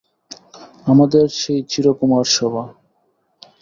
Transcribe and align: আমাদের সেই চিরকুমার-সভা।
আমাদের 0.85 1.25
সেই 1.39 1.59
চিরকুমার-সভা। 1.63 2.63